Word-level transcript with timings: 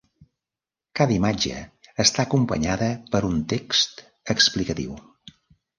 Cada 0.99 1.15
imatge 1.17 1.59
està 2.05 2.23
acompanyada 2.27 2.89
per 3.13 3.25
un 3.31 3.39
text 3.55 4.05
explicatiu. 4.37 4.99